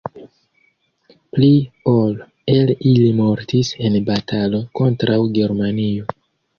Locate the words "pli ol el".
1.35-2.73